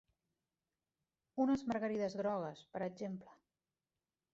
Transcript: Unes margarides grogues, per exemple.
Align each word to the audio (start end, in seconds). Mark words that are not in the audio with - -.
Unes 1.45 1.65
margarides 1.73 2.19
grogues, 2.25 2.67
per 2.75 2.87
exemple. 2.91 3.41